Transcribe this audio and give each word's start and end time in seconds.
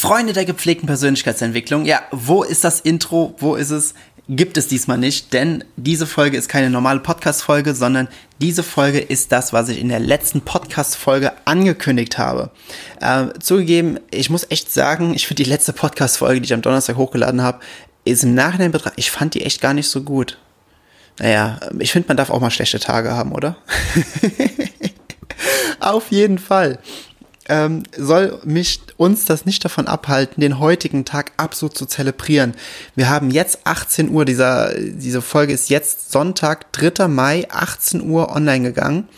Freunde 0.00 0.32
der 0.32 0.44
gepflegten 0.44 0.86
Persönlichkeitsentwicklung, 0.86 1.84
ja, 1.84 2.02
wo 2.10 2.42
ist 2.42 2.64
das 2.64 2.80
Intro? 2.80 3.34
Wo 3.38 3.54
ist 3.54 3.70
es? 3.70 3.94
Gibt 4.30 4.58
es 4.58 4.68
diesmal 4.68 4.98
nicht, 4.98 5.32
denn 5.32 5.64
diese 5.76 6.06
Folge 6.06 6.36
ist 6.36 6.50
keine 6.50 6.68
normale 6.68 7.00
Podcast-Folge, 7.00 7.74
sondern 7.74 8.08
diese 8.42 8.62
Folge 8.62 8.98
ist 8.98 9.32
das, 9.32 9.54
was 9.54 9.70
ich 9.70 9.80
in 9.80 9.88
der 9.88 10.00
letzten 10.00 10.42
Podcast-Folge 10.42 11.32
angekündigt 11.46 12.18
habe. 12.18 12.50
Äh, 13.00 13.28
zugegeben, 13.40 13.98
ich 14.10 14.28
muss 14.28 14.46
echt 14.50 14.70
sagen, 14.70 15.14
ich 15.14 15.26
finde 15.26 15.44
die 15.44 15.48
letzte 15.50 15.72
Podcast-Folge, 15.72 16.42
die 16.42 16.44
ich 16.44 16.52
am 16.52 16.60
Donnerstag 16.60 16.96
hochgeladen 16.96 17.40
habe, 17.40 17.60
ist 18.04 18.22
im 18.22 18.34
Nachhinein 18.34 18.70
betrachtet, 18.70 18.98
ich 18.98 19.10
fand 19.10 19.32
die 19.32 19.44
echt 19.44 19.62
gar 19.62 19.72
nicht 19.72 19.88
so 19.88 20.02
gut. 20.02 20.36
Naja, 21.18 21.58
ich 21.78 21.92
finde, 21.92 22.08
man 22.08 22.18
darf 22.18 22.28
auch 22.28 22.40
mal 22.40 22.50
schlechte 22.50 22.78
Tage 22.78 23.12
haben, 23.12 23.32
oder? 23.32 23.56
Auf 25.80 26.10
jeden 26.10 26.38
Fall 26.38 26.78
ähm, 27.48 27.82
soll 27.96 28.40
mich 28.44 28.80
uns 28.96 29.24
das 29.24 29.46
nicht 29.46 29.64
davon 29.64 29.86
abhalten, 29.86 30.40
den 30.40 30.58
heutigen 30.58 31.04
Tag 31.04 31.32
absolut 31.36 31.76
zu 31.76 31.86
zelebrieren. 31.86 32.54
Wir 32.94 33.08
haben 33.08 33.30
jetzt 33.30 33.60
18 33.64 34.10
Uhr, 34.10 34.24
dieser, 34.24 34.74
diese 34.78 35.22
Folge 35.22 35.54
ist 35.54 35.70
jetzt 35.70 36.12
Sonntag, 36.12 36.72
3. 36.72 37.08
Mai, 37.08 37.46
18 37.50 38.02
Uhr 38.02 38.34
online 38.34 38.64
gegangen. 38.64 39.08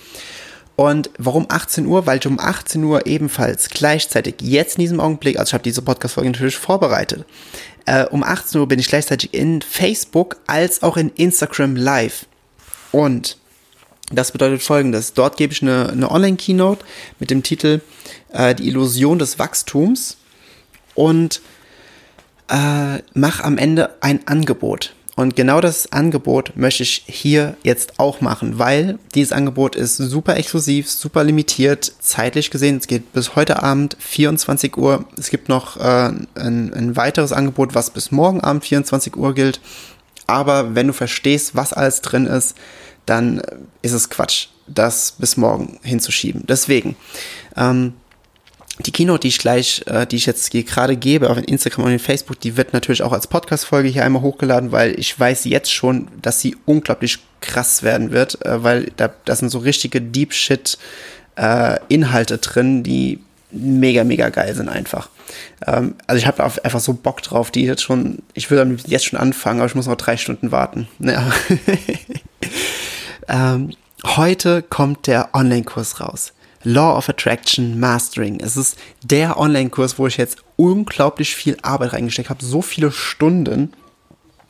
Und 0.76 1.10
warum 1.18 1.46
18 1.50 1.84
Uhr? 1.84 2.06
Weil 2.06 2.20
ich 2.20 2.26
um 2.26 2.40
18 2.40 2.82
Uhr 2.84 3.06
ebenfalls 3.06 3.68
gleichzeitig, 3.68 4.36
jetzt 4.40 4.78
in 4.78 4.82
diesem 4.82 5.00
Augenblick, 5.00 5.38
also 5.38 5.50
ich 5.50 5.54
habe 5.54 5.62
diese 5.62 5.82
Podcast-Folge 5.82 6.30
natürlich 6.30 6.56
vorbereitet, 6.56 7.26
äh, 7.84 8.06
um 8.06 8.22
18 8.22 8.60
Uhr 8.60 8.68
bin 8.68 8.78
ich 8.78 8.88
gleichzeitig 8.88 9.34
in 9.34 9.60
Facebook 9.60 10.36
als 10.46 10.82
auch 10.82 10.96
in 10.96 11.10
Instagram 11.10 11.76
live. 11.76 12.26
Und 12.92 13.36
das 14.10 14.32
bedeutet 14.32 14.62
folgendes. 14.62 15.14
Dort 15.14 15.36
gebe 15.36 15.52
ich 15.52 15.62
eine, 15.62 15.88
eine 15.90 16.10
Online-Keynote 16.10 16.84
mit 17.18 17.30
dem 17.30 17.42
Titel 17.42 17.80
äh, 18.32 18.54
Die 18.54 18.68
Illusion 18.68 19.18
des 19.18 19.38
Wachstums 19.38 20.16
und 20.94 21.40
äh, 22.48 22.98
mache 23.14 23.44
am 23.44 23.56
Ende 23.56 23.94
ein 24.00 24.26
Angebot. 24.26 24.94
Und 25.16 25.36
genau 25.36 25.60
das 25.60 25.92
Angebot 25.92 26.56
möchte 26.56 26.82
ich 26.82 27.04
hier 27.06 27.54
jetzt 27.62 27.98
auch 27.98 28.22
machen, 28.22 28.58
weil 28.58 28.98
dieses 29.14 29.32
Angebot 29.32 29.76
ist 29.76 29.98
super 29.98 30.36
exklusiv, 30.36 30.88
super 30.88 31.24
limitiert, 31.24 31.92
zeitlich 32.00 32.50
gesehen. 32.50 32.78
Es 32.78 32.86
geht 32.86 33.12
bis 33.12 33.36
heute 33.36 33.62
Abend 33.62 33.96
24 34.00 34.76
Uhr. 34.78 35.04
Es 35.18 35.28
gibt 35.28 35.48
noch 35.50 35.76
äh, 35.76 36.12
ein, 36.36 36.72
ein 36.72 36.96
weiteres 36.96 37.32
Angebot, 37.32 37.74
was 37.74 37.90
bis 37.90 38.10
morgen 38.10 38.40
Abend 38.40 38.64
24 38.64 39.14
Uhr 39.16 39.34
gilt. 39.34 39.60
Aber 40.26 40.74
wenn 40.74 40.86
du 40.86 40.92
verstehst, 40.94 41.54
was 41.54 41.72
alles 41.72 42.00
drin 42.00 42.26
ist, 42.26 42.56
dann 43.06 43.42
ist 43.82 43.92
es 43.92 44.10
Quatsch, 44.10 44.48
das 44.66 45.12
bis 45.12 45.36
morgen 45.36 45.78
hinzuschieben. 45.82 46.44
Deswegen, 46.46 46.96
ähm, 47.56 47.94
die 48.86 48.92
Keynote, 48.92 49.20
die 49.20 49.28
ich 49.28 49.38
gleich, 49.38 49.82
äh, 49.86 50.06
die 50.06 50.16
ich 50.16 50.26
jetzt 50.26 50.50
gerade 50.50 50.96
gebe 50.96 51.28
auf 51.28 51.36
Instagram 51.38 51.84
und 51.86 51.98
Facebook, 51.98 52.40
die 52.40 52.56
wird 52.56 52.72
natürlich 52.72 53.02
auch 53.02 53.12
als 53.12 53.26
Podcast-Folge 53.26 53.88
hier 53.88 54.04
einmal 54.04 54.22
hochgeladen, 54.22 54.72
weil 54.72 54.98
ich 54.98 55.18
weiß 55.18 55.44
jetzt 55.44 55.72
schon, 55.72 56.08
dass 56.22 56.40
sie 56.40 56.56
unglaublich 56.66 57.18
krass 57.40 57.82
werden 57.82 58.10
wird, 58.10 58.44
äh, 58.44 58.62
weil 58.62 58.92
da, 58.96 59.10
da 59.24 59.34
sind 59.34 59.50
so 59.50 59.58
richtige 59.58 60.00
Deep 60.00 60.32
Shit 60.32 60.78
äh, 61.36 61.78
Inhalte 61.88 62.38
drin, 62.38 62.82
die 62.82 63.20
mega, 63.50 64.04
mega 64.04 64.28
geil 64.28 64.54
sind 64.54 64.68
einfach. 64.68 65.08
Ähm, 65.66 65.94
also 66.06 66.18
ich 66.18 66.26
habe 66.26 66.42
einfach 66.42 66.80
so 66.80 66.94
Bock 66.94 67.22
drauf, 67.22 67.50
die 67.50 67.64
jetzt 67.64 67.82
schon, 67.82 68.20
ich 68.34 68.50
will 68.50 68.78
jetzt 68.86 69.06
schon 69.06 69.18
anfangen, 69.18 69.60
aber 69.60 69.68
ich 69.68 69.74
muss 69.74 69.86
noch 69.86 69.96
drei 69.96 70.16
Stunden 70.16 70.52
warten. 70.52 70.88
Ja. 71.00 71.30
Ähm, 73.30 73.70
heute 74.04 74.62
kommt 74.62 75.06
der 75.06 75.34
Online-Kurs 75.34 76.00
raus. 76.00 76.32
Law 76.62 76.96
of 76.96 77.08
Attraction 77.08 77.80
Mastering. 77.80 78.40
Es 78.40 78.56
ist 78.56 78.76
der 79.02 79.38
Online-Kurs, 79.38 79.98
wo 79.98 80.06
ich 80.06 80.18
jetzt 80.18 80.38
unglaublich 80.56 81.34
viel 81.34 81.56
Arbeit 81.62 81.94
reingesteckt 81.94 82.28
habe, 82.28 82.44
so 82.44 82.60
viele 82.60 82.92
Stunden. 82.92 83.72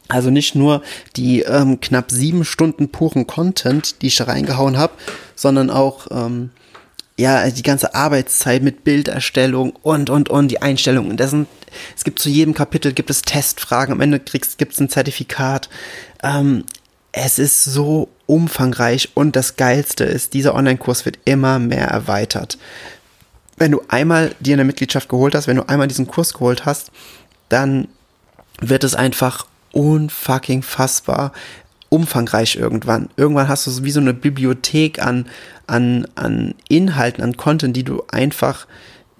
Also 0.08 0.30
nicht 0.30 0.56
nur 0.56 0.82
die 1.14 1.42
ähm, 1.42 1.80
knapp 1.80 2.10
sieben 2.10 2.44
Stunden 2.44 2.88
puren 2.88 3.28
Content, 3.28 4.02
die 4.02 4.08
ich 4.08 4.16
da 4.16 4.24
reingehauen 4.24 4.76
habe, 4.76 4.92
sondern 5.36 5.70
auch 5.70 6.08
ähm, 6.10 6.50
ja 7.16 7.48
die 7.48 7.62
ganze 7.62 7.94
Arbeitszeit 7.94 8.62
mit 8.64 8.82
Bilderstellung 8.82 9.76
und 9.82 10.10
und 10.10 10.28
und 10.28 10.48
die 10.48 10.62
Einstellungen. 10.62 11.16
Das 11.16 11.30
sind, 11.30 11.46
es 11.96 12.02
gibt 12.02 12.18
zu 12.18 12.28
jedem 12.28 12.54
Kapitel 12.54 12.92
gibt 12.92 13.10
es 13.10 13.22
Testfragen. 13.22 13.92
Am 13.92 14.00
Ende 14.00 14.18
gibt 14.18 14.72
es 14.72 14.80
ein 14.80 14.88
Zertifikat. 14.88 15.68
Ähm, 16.24 16.64
es 17.12 17.38
ist 17.38 17.64
so 17.64 18.08
umfangreich 18.30 19.10
und 19.14 19.34
das 19.34 19.56
Geilste 19.56 20.04
ist, 20.04 20.34
dieser 20.34 20.54
Online-Kurs 20.54 21.04
wird 21.04 21.18
immer 21.24 21.58
mehr 21.58 21.88
erweitert. 21.88 22.58
Wenn 23.56 23.72
du 23.72 23.82
einmal 23.88 24.34
dir 24.38 24.54
eine 24.54 24.64
Mitgliedschaft 24.64 25.08
geholt 25.08 25.34
hast, 25.34 25.48
wenn 25.48 25.56
du 25.56 25.68
einmal 25.68 25.88
diesen 25.88 26.06
Kurs 26.06 26.32
geholt 26.32 26.64
hast, 26.64 26.92
dann 27.48 27.88
wird 28.60 28.84
es 28.84 28.94
einfach 28.94 29.46
unfucking 29.72 30.62
fassbar 30.62 31.32
umfangreich 31.88 32.54
irgendwann. 32.54 33.08
Irgendwann 33.16 33.48
hast 33.48 33.66
du 33.66 33.82
wie 33.82 33.90
so 33.90 33.98
eine 33.98 34.14
Bibliothek 34.14 35.02
an, 35.02 35.26
an, 35.66 36.06
an 36.14 36.54
Inhalten, 36.68 37.24
an 37.24 37.36
Content, 37.36 37.76
die 37.76 37.84
du 37.84 38.04
einfach 38.12 38.66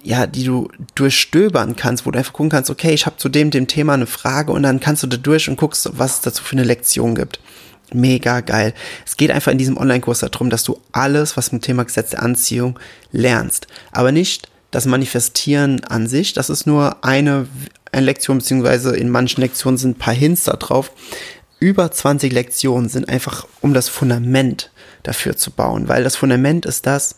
ja, 0.02 0.26
die 0.26 0.44
du 0.44 0.68
durchstöbern 0.94 1.76
kannst, 1.76 2.06
wo 2.06 2.10
du 2.10 2.18
einfach 2.18 2.32
gucken 2.32 2.48
kannst, 2.48 2.70
okay, 2.70 2.94
ich 2.94 3.04
habe 3.04 3.18
zu 3.18 3.28
dem, 3.28 3.50
dem 3.50 3.66
Thema 3.66 3.92
eine 3.92 4.06
Frage 4.06 4.50
und 4.50 4.62
dann 4.62 4.80
kannst 4.80 5.02
du 5.02 5.06
da 5.06 5.18
durch 5.18 5.46
und 5.50 5.58
guckst, 5.58 5.90
was 5.92 6.14
es 6.14 6.20
dazu 6.22 6.42
für 6.42 6.52
eine 6.52 6.64
Lektion 6.64 7.14
gibt 7.14 7.38
mega 7.94 8.40
geil. 8.40 8.74
Es 9.06 9.16
geht 9.16 9.30
einfach 9.30 9.52
in 9.52 9.58
diesem 9.58 9.76
Online-Kurs 9.76 10.20
darum, 10.20 10.50
dass 10.50 10.64
du 10.64 10.80
alles, 10.92 11.36
was 11.36 11.52
mit 11.52 11.62
dem 11.62 11.66
Thema 11.66 11.84
Gesetz 11.84 12.10
der 12.10 12.22
Anziehung 12.22 12.78
lernst. 13.12 13.66
Aber 13.92 14.12
nicht 14.12 14.48
das 14.70 14.86
Manifestieren 14.86 15.82
an 15.84 16.06
sich. 16.06 16.32
Das 16.32 16.50
ist 16.50 16.66
nur 16.66 17.04
eine, 17.04 17.46
eine 17.92 18.06
Lektion, 18.06 18.38
beziehungsweise 18.38 18.96
in 18.96 19.10
manchen 19.10 19.40
Lektionen 19.40 19.78
sind 19.78 19.96
ein 19.96 19.98
paar 19.98 20.14
Hints 20.14 20.44
da 20.44 20.54
drauf. 20.54 20.92
Über 21.58 21.90
20 21.90 22.32
Lektionen 22.32 22.88
sind 22.88 23.08
einfach, 23.08 23.46
um 23.60 23.74
das 23.74 23.88
Fundament 23.88 24.70
dafür 25.02 25.36
zu 25.36 25.50
bauen, 25.50 25.88
weil 25.88 26.04
das 26.04 26.16
Fundament 26.16 26.66
ist 26.66 26.86
das, 26.86 27.16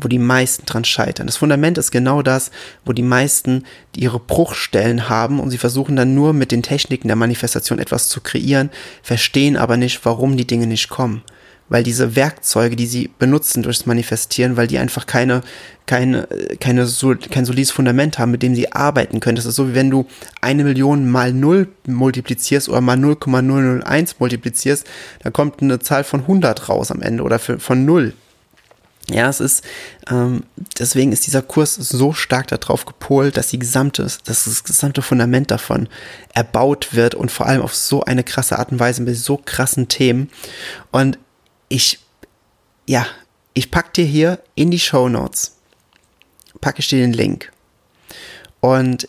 wo 0.00 0.08
die 0.08 0.18
meisten 0.18 0.64
dran 0.66 0.84
scheitern. 0.84 1.26
Das 1.26 1.36
Fundament 1.36 1.78
ist 1.78 1.90
genau 1.90 2.22
das, 2.22 2.50
wo 2.84 2.92
die 2.92 3.02
meisten 3.02 3.64
ihre 3.94 4.18
Bruchstellen 4.18 5.08
haben 5.08 5.38
und 5.38 5.50
sie 5.50 5.58
versuchen 5.58 5.96
dann 5.96 6.14
nur 6.14 6.32
mit 6.32 6.50
den 6.50 6.62
Techniken 6.62 7.08
der 7.08 7.16
Manifestation 7.16 7.78
etwas 7.78 8.08
zu 8.08 8.20
kreieren, 8.20 8.70
verstehen 9.02 9.56
aber 9.56 9.76
nicht, 9.76 10.04
warum 10.04 10.36
die 10.36 10.46
Dinge 10.46 10.66
nicht 10.66 10.88
kommen. 10.88 11.22
Weil 11.68 11.84
diese 11.84 12.16
Werkzeuge, 12.16 12.76
die 12.76 12.86
sie 12.86 13.10
benutzen 13.18 13.62
durchs 13.62 13.86
Manifestieren, 13.86 14.58
weil 14.58 14.66
die 14.66 14.78
einfach 14.78 15.06
keine, 15.06 15.42
keine, 15.86 16.28
keine, 16.60 16.86
kein 17.30 17.44
solides 17.46 17.70
Fundament 17.70 18.18
haben, 18.18 18.30
mit 18.30 18.42
dem 18.42 18.54
sie 18.54 18.72
arbeiten 18.72 19.20
können. 19.20 19.36
Das 19.36 19.46
ist 19.46 19.56
so, 19.56 19.68
wie 19.70 19.74
wenn 19.74 19.88
du 19.88 20.06
eine 20.42 20.64
Million 20.64 21.10
mal 21.10 21.32
null 21.32 21.68
multiplizierst 21.86 22.68
oder 22.68 22.82
mal 22.82 22.98
0,001 22.98 24.16
multiplizierst, 24.18 24.86
dann 25.22 25.32
kommt 25.32 25.62
eine 25.62 25.78
Zahl 25.78 26.04
von 26.04 26.20
100 26.22 26.68
raus 26.68 26.90
am 26.90 27.00
Ende 27.00 27.22
oder 27.22 27.38
von 27.38 27.86
null. 27.86 28.12
Ja, 29.10 29.28
es 29.28 29.40
ist, 29.40 29.64
ähm, 30.08 30.44
deswegen 30.78 31.12
ist 31.12 31.26
dieser 31.26 31.42
Kurs 31.42 31.74
so 31.74 32.12
stark 32.12 32.46
darauf 32.48 32.84
gepolt, 32.84 33.36
dass 33.36 33.48
die 33.48 33.58
gesamte, 33.58 34.02
dass 34.02 34.44
das 34.44 34.64
gesamte 34.64 35.02
Fundament 35.02 35.50
davon 35.50 35.88
erbaut 36.34 36.94
wird 36.94 37.14
und 37.14 37.30
vor 37.30 37.46
allem 37.46 37.62
auf 37.62 37.74
so 37.74 38.04
eine 38.04 38.22
krasse 38.22 38.58
Art 38.58 38.70
und 38.70 38.78
Weise 38.78 39.02
mit 39.02 39.16
so 39.16 39.36
krassen 39.36 39.88
Themen. 39.88 40.30
Und 40.92 41.18
ich, 41.68 41.98
ja, 42.86 43.06
ich 43.54 43.70
pack 43.70 43.92
dir 43.92 44.04
hier 44.04 44.38
in 44.54 44.70
die 44.70 44.78
Show 44.78 45.08
Notes, 45.08 45.56
packe 46.60 46.80
ich 46.80 46.88
dir 46.88 46.98
den 46.98 47.12
Link. 47.12 47.52
Und 48.60 49.08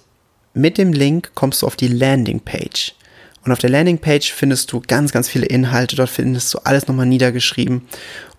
mit 0.54 0.78
dem 0.78 0.92
Link 0.92 1.32
kommst 1.36 1.62
du 1.62 1.68
auf 1.68 1.76
die 1.76 1.88
Landingpage. 1.88 2.96
Und 3.46 3.52
auf 3.52 3.60
der 3.60 3.70
Landingpage 3.70 4.32
findest 4.32 4.72
du 4.72 4.82
ganz, 4.82 5.12
ganz 5.12 5.28
viele 5.28 5.46
Inhalte. 5.46 5.96
Dort 5.96 6.10
findest 6.10 6.54
du 6.54 6.60
alles 6.60 6.88
nochmal 6.88 7.06
niedergeschrieben. 7.06 7.88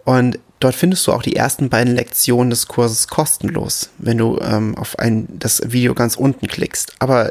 Und 0.05 0.39
dort 0.61 0.75
findest 0.75 1.07
du 1.07 1.13
auch 1.13 1.23
die 1.23 1.37
ersten 1.37 1.69
beiden 1.69 1.95
Lektionen 1.95 2.51
des 2.51 2.69
Kurses 2.69 3.09
kostenlos, 3.09 3.91
wenn 3.99 4.19
du 4.19 4.39
ähm, 4.41 4.77
auf 4.77 4.99
ein, 4.99 5.27
das 5.31 5.61
Video 5.73 5.95
ganz 5.95 6.17
unten 6.17 6.47
klickst. 6.47 6.95
Aber 6.99 7.31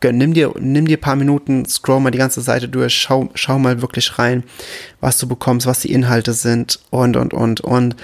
gönn, 0.00 0.18
nimm 0.18 0.34
dir, 0.34 0.54
nimm 0.58 0.86
dir 0.86 0.96
ein 0.96 1.00
paar 1.00 1.16
Minuten, 1.16 1.66
scroll 1.66 2.00
mal 2.00 2.10
die 2.10 2.18
ganze 2.18 2.40
Seite 2.40 2.68
durch, 2.68 2.94
schau, 2.94 3.30
schau 3.34 3.58
mal 3.58 3.82
wirklich 3.82 4.18
rein, 4.18 4.44
was 5.00 5.18
du 5.18 5.26
bekommst, 5.26 5.66
was 5.66 5.80
die 5.80 5.92
Inhalte 5.92 6.32
sind 6.32 6.80
und, 6.90 7.16
und, 7.16 7.34
und, 7.34 7.60
und 7.60 7.96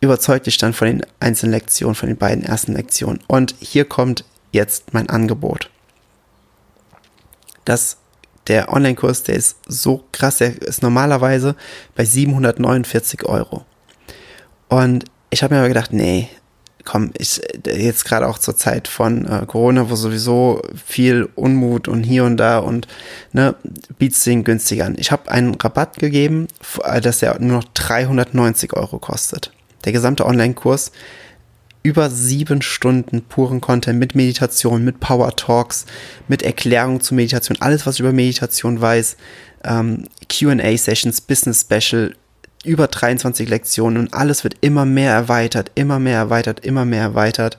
überzeug 0.00 0.44
dich 0.44 0.58
dann 0.58 0.72
von 0.72 0.86
den 0.86 1.02
einzelnen 1.18 1.52
Lektionen, 1.52 1.94
von 1.94 2.08
den 2.08 2.18
beiden 2.18 2.44
ersten 2.44 2.74
Lektionen. 2.74 3.20
Und 3.26 3.54
hier 3.58 3.84
kommt 3.84 4.24
jetzt 4.52 4.92
mein 4.92 5.08
Angebot. 5.08 5.70
Das 7.64 7.96
der 8.46 8.72
Online-Kurs, 8.72 9.22
der 9.22 9.36
ist 9.36 9.58
so 9.66 10.04
krass, 10.12 10.38
der 10.38 10.60
ist 10.62 10.82
normalerweise 10.82 11.56
bei 11.94 12.04
749 12.04 13.24
Euro. 13.24 13.64
Und 14.68 15.04
ich 15.30 15.42
habe 15.42 15.54
mir 15.54 15.60
aber 15.60 15.68
gedacht, 15.68 15.92
nee, 15.92 16.28
komm, 16.84 17.10
ich 17.18 17.40
jetzt 17.66 18.04
gerade 18.04 18.28
auch 18.28 18.38
zur 18.38 18.56
Zeit 18.56 18.88
von 18.88 19.26
äh, 19.26 19.46
Corona, 19.46 19.90
wo 19.90 19.96
sowieso 19.96 20.62
viel 20.84 21.28
Unmut 21.34 21.88
und 21.88 22.04
hier 22.04 22.24
und 22.24 22.36
da 22.36 22.58
und 22.58 22.86
ne, 23.32 23.54
bietet 23.98 24.24
den 24.26 24.44
günstiger 24.44 24.86
an. 24.86 24.96
Ich 24.98 25.10
habe 25.10 25.30
einen 25.30 25.54
Rabatt 25.54 25.98
gegeben, 25.98 26.48
dass 27.02 27.18
der 27.18 27.38
nur 27.40 27.58
noch 27.58 27.64
390 27.74 28.74
Euro 28.74 28.98
kostet. 28.98 29.52
Der 29.84 29.92
gesamte 29.92 30.26
Online-Kurs 30.26 30.92
über 31.84 32.08
sieben 32.08 32.62
Stunden 32.62 33.22
puren 33.22 33.60
Content 33.60 33.98
mit 33.98 34.14
Meditation, 34.14 34.84
mit 34.84 35.00
Power 35.00 35.36
Talks, 35.36 35.84
mit 36.28 36.42
Erklärung 36.42 37.02
zu 37.02 37.14
Meditation, 37.14 37.58
alles, 37.60 37.86
was 37.86 37.96
ich 37.96 38.00
über 38.00 38.12
Meditation 38.12 38.80
weiß, 38.80 39.18
ähm, 39.64 40.08
QA-Sessions, 40.28 41.20
Business 41.20 41.60
Special, 41.60 42.16
über 42.64 42.88
23 42.88 43.46
Lektionen 43.50 43.98
und 43.98 44.14
alles 44.14 44.44
wird 44.44 44.56
immer 44.62 44.86
mehr 44.86 45.12
erweitert, 45.12 45.70
immer 45.74 45.98
mehr 45.98 46.16
erweitert, 46.16 46.64
immer 46.64 46.86
mehr 46.86 47.02
erweitert. 47.02 47.58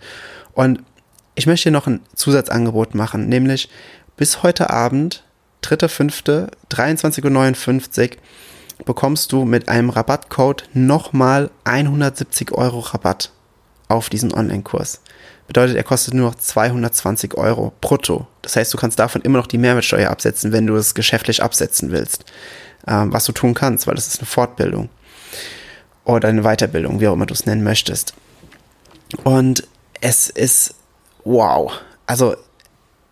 Und 0.53 0.81
ich 1.35 1.45
möchte 1.45 1.63
hier 1.63 1.71
noch 1.71 1.85
ein 1.85 2.01
Zusatzangebot 2.15 2.95
machen, 2.95 3.29
nämlich 3.29 3.69
bis 4.17 4.41
heute 4.41 4.71
Abend, 4.71 5.23
3.5., 5.61 6.49
23.59 6.71 8.09
Uhr, 8.09 8.17
bekommst 8.85 9.31
du 9.31 9.45
mit 9.45 9.69
einem 9.69 9.91
Rabattcode 9.91 10.67
nochmal 10.73 11.51
170 11.63 12.51
Euro 12.53 12.79
Rabatt 12.79 13.34
auf 13.87 14.09
diesen 14.09 14.33
Online-Kurs. 14.33 15.01
Bedeutet, 15.47 15.75
er 15.75 15.83
kostet 15.83 16.13
nur 16.13 16.29
noch 16.29 16.35
220 16.35 17.35
Euro 17.35 17.71
brutto. 17.81 18.27
Das 18.41 18.55
heißt, 18.55 18.73
du 18.73 18.77
kannst 18.77 18.97
davon 18.97 19.21
immer 19.21 19.37
noch 19.37 19.47
die 19.47 19.59
Mehrwertsteuer 19.59 20.09
absetzen, 20.09 20.51
wenn 20.51 20.65
du 20.65 20.75
es 20.75 20.95
geschäftlich 20.95 21.43
absetzen 21.43 21.91
willst. 21.91 22.25
Ähm, 22.87 23.13
was 23.13 23.25
du 23.25 23.31
tun 23.31 23.53
kannst, 23.53 23.85
weil 23.85 23.95
das 23.95 24.07
ist 24.07 24.19
eine 24.19 24.27
Fortbildung. 24.27 24.89
Oder 26.03 26.29
eine 26.29 26.43
Weiterbildung, 26.43 26.99
wie 26.99 27.07
auch 27.07 27.13
immer 27.13 27.25
du 27.25 27.33
es 27.33 27.45
nennen 27.45 27.63
möchtest. 27.63 28.13
Und 29.23 29.67
es 30.01 30.29
ist 30.29 30.75
wow. 31.23 31.71
Also 32.05 32.35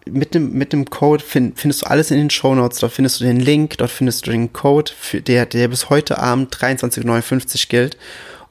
mit 0.06 0.34
dem, 0.34 0.54
mit 0.54 0.74
dem 0.74 0.90
Code 0.90 1.24
find, 1.24 1.60
findest 1.60 1.84
du 1.84 1.86
alles 1.88 2.12
in 2.12 2.18
den 2.18 2.30
Show 2.30 2.54
Notes. 2.56 2.80
Dort 2.80 2.94
findest 2.94 3.20
du 3.20 3.26
den 3.26 3.40
Link, 3.40 3.78
dort 3.78 3.92
findest 3.92 4.28
du 4.28 4.32
den 4.32 4.54
Code, 4.54 4.92
für 4.98 5.22
der, 5.22 5.46
der 5.46 5.68
bis 5.68 5.90
heute 5.90 6.20
Abend 6.20 6.56
23,59 6.56 7.70
gilt. 7.70 7.98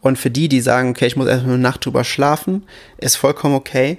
Und 0.02 0.18
für 0.18 0.30
die, 0.30 0.48
die 0.48 0.60
sagen, 0.60 0.90
okay, 0.90 1.06
ich 1.06 1.16
muss 1.16 1.28
erst 1.28 1.44
eine 1.44 1.56
Nacht 1.58 1.86
drüber 1.86 2.04
schlafen, 2.04 2.64
ist 2.98 3.16
vollkommen 3.16 3.54
okay. 3.54 3.98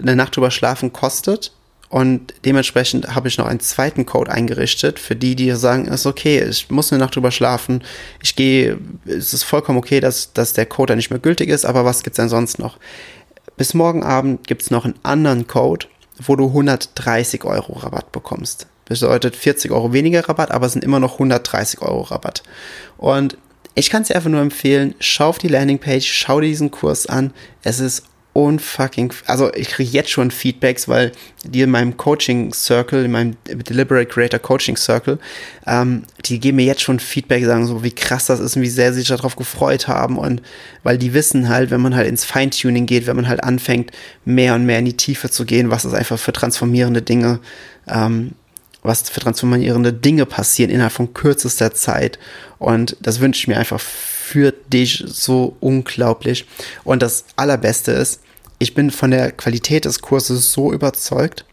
Eine 0.00 0.16
Nacht 0.16 0.34
drüber 0.34 0.50
schlafen 0.50 0.92
kostet. 0.92 1.52
Und 1.90 2.32
dementsprechend 2.46 3.14
habe 3.14 3.28
ich 3.28 3.36
noch 3.36 3.44
einen 3.44 3.60
zweiten 3.60 4.06
Code 4.06 4.32
eingerichtet 4.32 4.98
für 4.98 5.14
die, 5.14 5.36
die 5.36 5.50
sagen, 5.52 5.84
ist 5.88 6.06
okay, 6.06 6.42
ich 6.42 6.70
muss 6.70 6.90
eine 6.90 7.00
Nacht 7.00 7.14
drüber 7.14 7.30
schlafen. 7.30 7.84
Ich 8.22 8.34
gehe, 8.34 8.78
es 9.04 9.34
ist 9.34 9.42
vollkommen 9.42 9.76
okay, 9.76 10.00
dass, 10.00 10.32
dass 10.32 10.54
der 10.54 10.64
Code 10.64 10.92
dann 10.92 10.96
nicht 10.96 11.10
mehr 11.10 11.18
gültig 11.18 11.50
ist, 11.50 11.66
aber 11.66 11.84
was 11.84 12.02
gibt 12.02 12.14
es 12.14 12.22
denn 12.22 12.30
sonst 12.30 12.58
noch? 12.58 12.78
Bis 13.58 13.74
morgen 13.74 14.02
Abend 14.02 14.46
gibt 14.46 14.62
es 14.62 14.70
noch 14.70 14.86
einen 14.86 14.98
anderen 15.02 15.46
Code, 15.46 15.86
wo 16.18 16.34
du 16.34 16.46
130 16.46 17.44
Euro 17.44 17.74
Rabatt 17.74 18.10
bekommst. 18.10 18.66
Bedeutet 18.86 19.36
40 19.36 19.70
Euro 19.70 19.92
weniger 19.92 20.26
Rabatt, 20.26 20.50
aber 20.50 20.64
es 20.64 20.72
sind 20.72 20.84
immer 20.84 20.98
noch 20.98 21.14
130 21.14 21.82
Euro 21.82 22.00
Rabatt. 22.00 22.42
Und 22.96 23.36
ich 23.74 23.90
kann 23.90 24.02
es 24.02 24.08
dir 24.08 24.16
einfach 24.16 24.30
nur 24.30 24.40
empfehlen, 24.40 24.94
schau 25.00 25.28
auf 25.28 25.38
die 25.38 25.48
Landingpage, 25.48 26.06
schau 26.06 26.40
dir 26.40 26.48
diesen 26.48 26.70
Kurs 26.70 27.06
an. 27.06 27.32
Es 27.62 27.80
ist 27.80 28.04
unfucking, 28.34 29.12
also 29.26 29.52
ich 29.52 29.68
kriege 29.68 29.90
jetzt 29.90 30.10
schon 30.10 30.30
Feedbacks, 30.30 30.88
weil 30.88 31.12
die 31.44 31.60
in 31.60 31.70
meinem 31.70 31.98
Coaching 31.98 32.54
Circle, 32.54 33.04
in 33.04 33.10
meinem 33.10 33.36
Deliberate 33.44 34.06
Creator 34.06 34.38
Coaching 34.38 34.76
Circle, 34.76 35.18
ähm, 35.66 36.04
die 36.24 36.40
geben 36.40 36.56
mir 36.56 36.64
jetzt 36.64 36.80
schon 36.80 36.98
Feedback, 36.98 37.44
sagen 37.44 37.66
so, 37.66 37.84
wie 37.84 37.90
krass 37.90 38.26
das 38.26 38.40
ist 38.40 38.56
und 38.56 38.62
wie 38.62 38.70
sehr 38.70 38.92
sie 38.94 39.00
sich 39.00 39.08
darauf 39.08 39.36
gefreut 39.36 39.86
haben 39.86 40.16
und 40.16 40.40
weil 40.82 40.96
die 40.96 41.12
wissen 41.12 41.50
halt, 41.50 41.70
wenn 41.70 41.82
man 41.82 41.94
halt 41.94 42.08
ins 42.08 42.24
Feintuning 42.24 42.86
geht, 42.86 43.06
wenn 43.06 43.16
man 43.16 43.28
halt 43.28 43.44
anfängt, 43.44 43.90
mehr 44.24 44.54
und 44.54 44.64
mehr 44.64 44.78
in 44.78 44.86
die 44.86 44.96
Tiefe 44.96 45.28
zu 45.28 45.44
gehen, 45.44 45.70
was 45.70 45.84
es 45.84 45.92
einfach 45.92 46.18
für 46.18 46.32
transformierende 46.32 47.02
Dinge 47.02 47.38
ähm, 47.86 48.32
was 48.82 49.08
für 49.08 49.20
transformierende 49.20 49.92
Dinge 49.92 50.26
passieren 50.26 50.70
innerhalb 50.70 50.92
von 50.92 51.14
kürzester 51.14 51.72
Zeit. 51.72 52.18
Und 52.58 52.96
das 53.00 53.20
wünsche 53.20 53.38
ich 53.40 53.48
mir 53.48 53.56
einfach 53.56 53.80
für 53.80 54.52
dich 54.52 55.04
so 55.06 55.56
unglaublich. 55.60 56.46
Und 56.84 57.02
das 57.02 57.24
Allerbeste 57.36 57.92
ist, 57.92 58.20
ich 58.58 58.74
bin 58.74 58.90
von 58.90 59.10
der 59.10 59.32
Qualität 59.32 59.84
des 59.84 60.00
Kurses 60.00 60.52
so 60.52 60.72
überzeugt, 60.72 61.44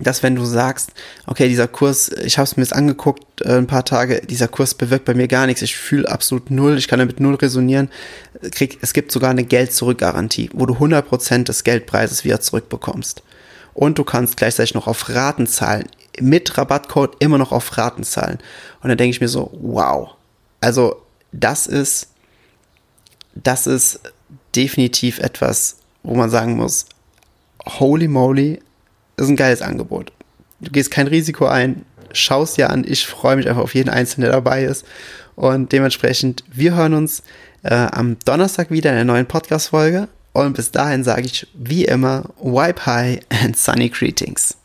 dass 0.00 0.22
wenn 0.22 0.34
du 0.34 0.44
sagst, 0.44 0.90
okay, 1.26 1.48
dieser 1.48 1.68
Kurs, 1.68 2.08
ich 2.08 2.36
habe 2.36 2.44
es 2.44 2.56
mir 2.56 2.64
jetzt 2.64 2.74
angeguckt, 2.74 3.42
äh, 3.42 3.56
ein 3.56 3.66
paar 3.66 3.84
Tage, 3.84 4.20
dieser 4.22 4.48
Kurs 4.48 4.74
bewirkt 4.74 5.04
bei 5.04 5.14
mir 5.14 5.28
gar 5.28 5.46
nichts, 5.46 5.62
ich 5.62 5.76
fühle 5.76 6.08
absolut 6.08 6.50
null, 6.50 6.76
ich 6.76 6.88
kann 6.88 6.98
damit 6.98 7.20
null 7.20 7.36
resonieren, 7.36 7.88
krieg, 8.50 8.78
es 8.82 8.92
gibt 8.92 9.12
sogar 9.12 9.30
eine 9.30 9.44
Geld-Zurück-Garantie, 9.44 10.50
wo 10.52 10.66
du 10.66 10.74
100% 10.74 11.44
des 11.44 11.62
Geldpreises 11.62 12.24
wieder 12.24 12.40
zurückbekommst. 12.40 13.22
Und 13.72 13.98
du 13.98 14.04
kannst 14.04 14.36
gleichzeitig 14.36 14.74
noch 14.74 14.88
auf 14.88 15.08
Raten 15.08 15.46
zahlen 15.46 15.86
mit 16.20 16.56
Rabattcode 16.56 17.16
immer 17.18 17.38
noch 17.38 17.52
auf 17.52 17.76
Raten 17.76 18.04
zahlen. 18.04 18.38
Und 18.82 18.88
dann 18.88 18.98
denke 18.98 19.14
ich 19.14 19.20
mir 19.20 19.28
so, 19.28 19.50
wow. 19.60 20.10
Also 20.60 21.02
das 21.32 21.66
ist, 21.66 22.08
das 23.34 23.66
ist 23.66 24.00
definitiv 24.54 25.18
etwas, 25.18 25.78
wo 26.02 26.14
man 26.14 26.30
sagen 26.30 26.56
muss, 26.56 26.86
holy 27.66 28.08
moly, 28.08 28.60
ist 29.16 29.28
ein 29.28 29.36
geiles 29.36 29.62
Angebot. 29.62 30.12
Du 30.60 30.70
gehst 30.70 30.90
kein 30.90 31.06
Risiko 31.06 31.46
ein, 31.46 31.84
schaust 32.12 32.56
dir 32.56 32.70
an. 32.70 32.84
Ich 32.86 33.06
freue 33.06 33.36
mich 33.36 33.48
einfach 33.48 33.62
auf 33.62 33.74
jeden 33.74 33.90
Einzelnen, 33.90 34.26
der 34.26 34.32
dabei 34.32 34.64
ist. 34.64 34.84
Und 35.36 35.72
dementsprechend, 35.72 36.44
wir 36.50 36.74
hören 36.74 36.94
uns 36.94 37.22
äh, 37.62 37.74
am 37.74 38.16
Donnerstag 38.24 38.70
wieder 38.70 38.90
in 38.90 38.96
der 38.96 39.04
neuen 39.04 39.26
Podcast-Folge. 39.26 40.08
Und 40.32 40.54
bis 40.54 40.70
dahin 40.70 41.04
sage 41.04 41.22
ich 41.22 41.46
wie 41.54 41.84
immer, 41.84 42.30
wipe 42.40 42.86
high 42.86 43.20
and 43.42 43.56
sunny 43.56 43.88
greetings. 43.88 44.56